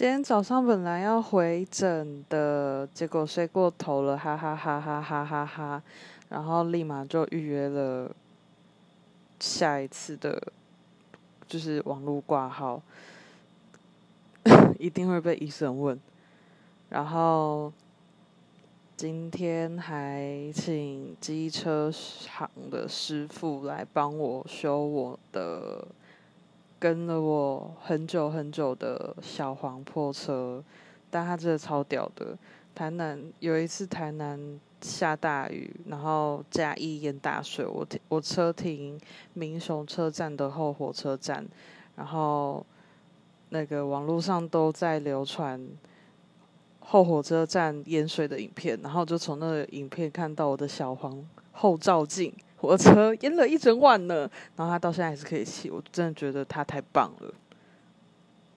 [0.00, 5.82] 今天早上本来要回诊的，结果睡过头了，哈哈哈哈哈哈哈！
[6.30, 8.10] 然后立马就预约了
[9.38, 10.42] 下一次的，
[11.46, 12.80] 就是网络挂号，
[14.80, 16.00] 一定会被医生问。
[16.88, 17.70] 然后
[18.96, 25.86] 今天还请机车行的师傅来帮我修我的。
[26.80, 30.64] 跟了我很久很久的小黄破车，
[31.10, 32.36] 但他真的超屌的。
[32.74, 38.98] 台南有一次台南下大雨，然后嘉义淹大水，我停我车停
[39.34, 41.46] 民雄车站的后火车站，
[41.96, 42.64] 然后
[43.50, 45.60] 那个网络上都在流传
[46.78, 51.22] 后火车站淹水的影片，然后就从那个影片看到我的小黄
[51.52, 52.32] 后照镜。
[52.60, 57.32] 火车淹了一整晚呢，然后他到现在还是可以骑，我真的觉得他太棒了。